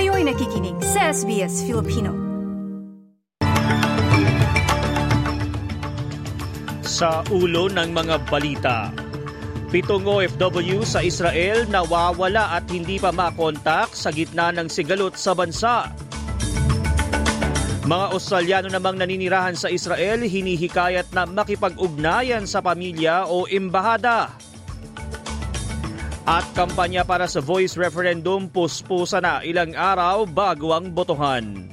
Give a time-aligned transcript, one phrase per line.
[0.00, 2.16] Kayo'y nakikinig sa SBS Filipino.
[6.80, 8.96] Sa ulo ng mga balita,
[9.68, 15.92] pitong OFW sa Israel nawawala at hindi pa makontak sa gitna ng sigalot sa bansa.
[17.84, 24.32] Mga Australyano namang naninirahan sa Israel hinihikayat na makipag-ugnayan sa pamilya o embahada.
[26.30, 31.66] At kampanya para sa voice referendum puspusa na ilang araw bago ang botohan.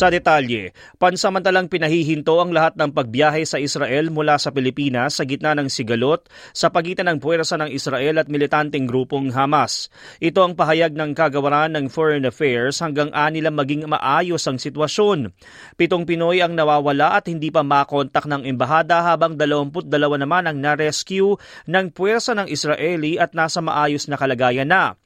[0.00, 5.52] Sa detalye, pansamantalang pinahihinto ang lahat ng pagbiyahe sa Israel mula sa Pilipinas sa gitna
[5.52, 6.24] ng sigalot
[6.56, 9.92] sa pagitan ng puwersa ng Israel at militanteng grupong Hamas.
[10.16, 15.36] Ito ang pahayag ng kagawaran ng Foreign Affairs hanggang anila maging maayos ang sitwasyon.
[15.76, 19.84] Pitong Pinoy ang nawawala at hindi pa makontak ng embahada habang 22
[20.16, 21.36] naman ang na-rescue
[21.68, 24.96] ng puwersa ng Israeli at nasa maayos na kalagayan na.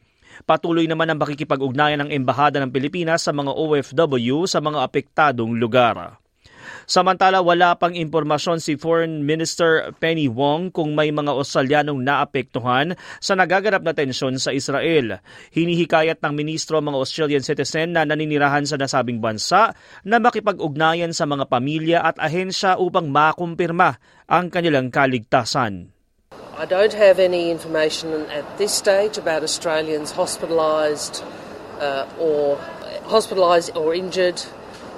[0.43, 6.19] Patuloy naman ang pakikipag-ugnayan ng Embahada ng Pilipinas sa mga OFW sa mga apektadong lugar.
[6.85, 13.33] Samantala, wala pang impormasyon si Foreign Minister Penny Wong kung may mga Australianong naapektuhan sa
[13.33, 15.25] nagaganap na tensyon sa Israel.
[15.57, 19.73] Hinihikayat ng ministro mga Australian citizen na naninirahan sa nasabing bansa
[20.05, 23.97] na makipag-ugnayan sa mga pamilya at ahensya upang makumpirma
[24.29, 25.94] ang kanilang kaligtasan.
[26.57, 31.25] I don't have any information at this stage about Australians hospitalised
[31.81, 32.59] uh, or
[33.07, 34.41] hospitalised or injured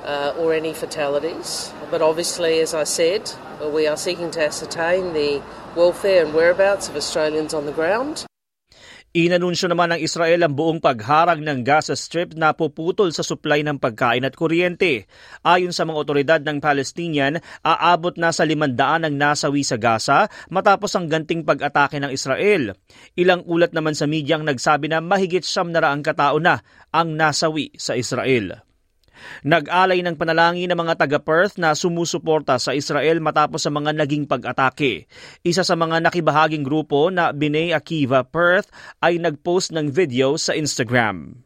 [0.04, 1.72] uh, or any fatalities.
[1.90, 3.32] But obviously, as I said,
[3.72, 5.42] we are seeking to ascertain the
[5.74, 8.25] welfare and whereabouts of Australians on the ground.
[9.16, 13.80] Inanunsyo naman ng Israel ang buong pagharang ng Gaza Strip na puputol sa supply ng
[13.80, 15.08] pagkain at kuryente.
[15.40, 20.92] Ayon sa mga otoridad ng Palestinian, aabot na sa limandaan ang nasawi sa Gaza matapos
[20.92, 22.76] ang ganting pag-atake ng Israel.
[23.16, 26.60] Ilang ulat naman sa media ang nagsabi na mahigit siyam na raang katao na
[26.92, 28.68] ang nasawi sa Israel.
[29.46, 35.06] Nag-alay ng panalangin ng mga taga-Perth na sumusuporta sa Israel matapos sa mga naging pag-atake.
[35.46, 38.68] Isa sa mga nakibahaging grupo na B'nai Akiva Perth
[38.98, 41.45] ay nag-post ng video sa Instagram.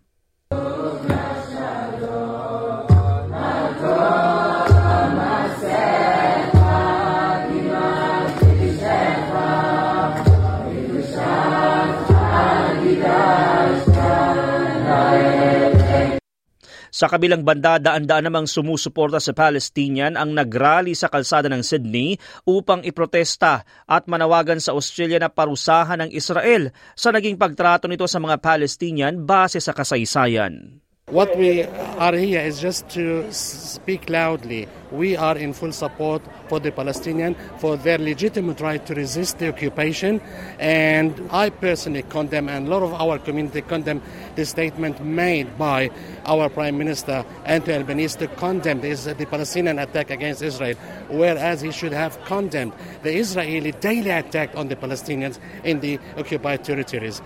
[16.91, 22.19] Sa kabilang banda, daan-daan namang sumusuporta sa Palestinian ang nagrally sa kalsada ng Sydney
[22.51, 28.19] upang iprotesta at manawagan sa Australia na parusahan ng Israel sa naging pagtrato nito sa
[28.19, 30.83] mga Palestinian base sa kasaysayan.
[31.11, 34.69] What we are here is just to speak loudly.
[34.93, 39.49] We are in full support for the Palestinians for their legitimate right to resist the
[39.49, 40.21] occupation.
[40.61, 44.03] And I personally condemn, and a lot of our community condemn,
[44.37, 45.91] the statement made by
[46.27, 50.77] our Prime Minister, Anthony Albanese, to condemn this, the Palestinian attack against Israel,
[51.09, 52.73] whereas he should have condemned
[53.03, 57.21] the Israeli daily attack on the Palestinians in the occupied territories.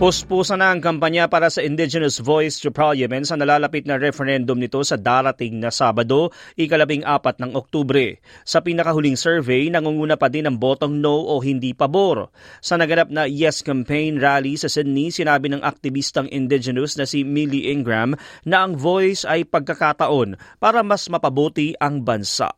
[0.00, 4.80] Puspusa na ang kampanya para sa Indigenous Voice to Parliament sa nalalapit na referendum nito
[4.80, 8.16] sa darating na Sabado, ikalabing apat ng Oktubre.
[8.48, 12.32] Sa pinakahuling survey, nangunguna pa din ang botong no o hindi pabor.
[12.64, 17.68] Sa naganap na Yes Campaign rally sa Sydney, sinabi ng aktivistang Indigenous na si Millie
[17.68, 18.16] Ingram
[18.48, 22.56] na ang voice ay pagkakataon para mas mapabuti ang bansa.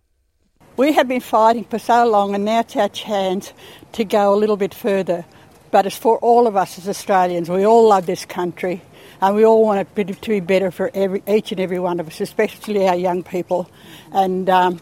[0.79, 3.51] We have been fighting for so long and now it's our chance
[3.99, 5.27] to go a little bit further.
[5.73, 7.51] But it's for all of us as Australians.
[7.51, 8.83] We all love this country
[9.21, 12.09] and we all want it to be better for every, each and every one of
[12.09, 13.71] us, especially our young people.
[14.13, 14.81] And um,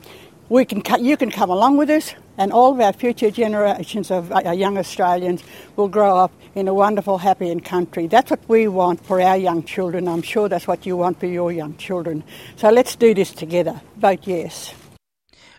[0.49, 4.33] we can, you can come along with us, and all of our future generations of
[4.33, 5.45] our young Australians
[5.77, 8.07] will grow up in a wonderful, happy country.
[8.07, 10.09] That's what we want for our young children.
[10.09, 12.25] I'm sure that's what you want for your young children.
[12.57, 13.81] So let's do this together.
[13.97, 14.75] Vote yes.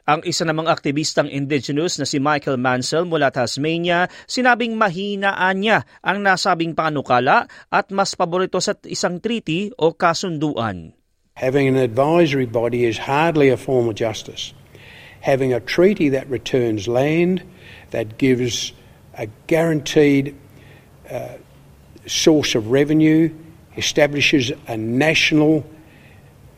[0.10, 6.26] Ang isa namang aktivistang indigenous na si Michael Mansell mula Tasmania, sinabing mahinaan niya ang
[6.26, 10.98] nasabing panukala at mas paborito sa isang treaty o kasunduan.
[11.38, 14.54] Having an advisory body is hardly a form of justice.
[15.22, 17.46] Having a treaty that returns land,
[17.94, 18.74] that gives
[19.14, 20.34] a guaranteed
[21.10, 21.38] uh,
[22.10, 23.30] source of revenue,
[23.78, 25.64] establishes a national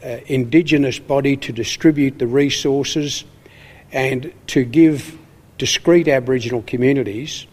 [0.03, 3.23] uh, indigenous body to distribute the resources
[3.91, 5.17] and to give
[5.57, 7.45] discrete Aboriginal communities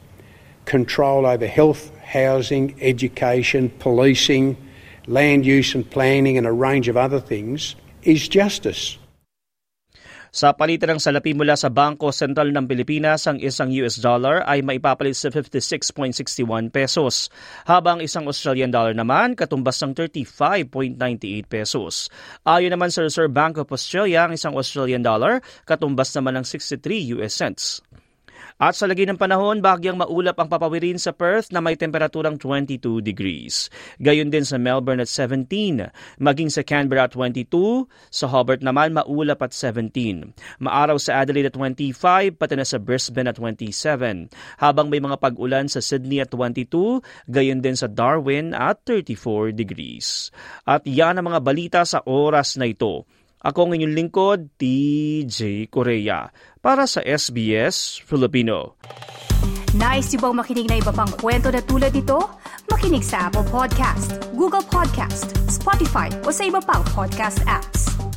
[0.65, 4.57] control over health, housing, education, policing,
[5.07, 8.99] land use and planning and a range of other things is justice.
[10.31, 14.63] Sa palitan ng salapi mula sa Bangko Sentral ng Pilipinas, ang isang US dollar ay
[14.63, 17.35] maipapalit sa 56.61 pesos,
[17.67, 22.15] habang isang Australian dollar naman katumbas ng 35.98 pesos.
[22.47, 27.19] Ayon naman sa Reserve Bank of Australia, ang isang Australian dollar katumbas naman ng 63
[27.19, 27.83] US cents.
[28.61, 33.01] At sa lagi ng panahon, bahagyang maulap ang papawirin sa Perth na may temperaturang 22
[33.01, 33.73] degrees.
[33.97, 35.89] Gayon din sa Melbourne at 17,
[36.21, 40.37] maging sa Canberra at 22, sa Hobart naman maulap at 17.
[40.61, 44.29] Maaraw sa Adelaide at 25, pati na sa Brisbane at 27.
[44.61, 47.01] Habang may mga pag-ulan sa Sydney at 22,
[47.33, 50.29] gayon din sa Darwin at 34 degrees.
[50.69, 53.09] At yan ang mga balita sa oras na ito.
[53.41, 56.29] Ako ang inyong lingkod, TJ Korea,
[56.61, 58.77] para sa SBS Filipino.
[59.73, 62.21] Nice yung bang makinig na iba pang kwento na tulad ito?
[62.69, 68.10] Makinig sa Apple Podcast, Google Podcast, Spotify o sa iba pang podcast apps.